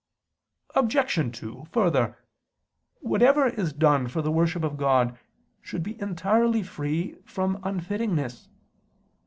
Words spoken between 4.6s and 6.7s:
of God, should be entirely